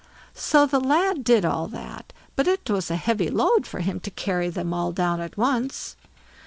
[0.33, 4.09] So the lad did all that; but it was a heavy load for him to
[4.09, 5.95] carry them all down at once.